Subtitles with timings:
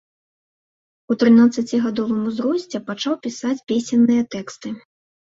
[1.13, 4.73] У трынаццацігадовым узросце пачаў пісаць песенныя тэксты.